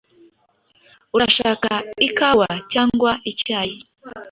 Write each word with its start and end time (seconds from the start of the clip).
Urashaka 1.15 1.69
ikawa 2.07 2.47
cyangwa 2.71 3.11
icyayi? 3.31 3.75